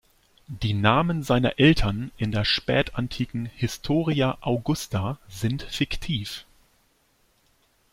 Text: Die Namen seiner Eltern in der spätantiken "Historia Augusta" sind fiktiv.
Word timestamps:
Die 0.47 0.73
Namen 0.73 1.21
seiner 1.21 1.59
Eltern 1.59 2.11
in 2.17 2.31
der 2.31 2.43
spätantiken 2.43 3.45
"Historia 3.45 4.35
Augusta" 4.41 5.19
sind 5.29 5.61
fiktiv. 5.61 6.43